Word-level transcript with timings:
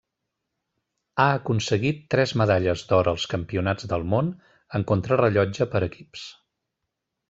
Ha 1.23 1.27
aconseguit 1.41 2.01
tres 2.15 2.33
medalles 2.43 2.85
d'or 2.93 3.11
als 3.13 3.29
Campionats 3.37 3.89
del 3.95 4.09
Món 4.17 4.35
en 4.81 4.91
Contrarellotge 4.95 5.73
per 5.77 5.89
equips. 5.93 6.31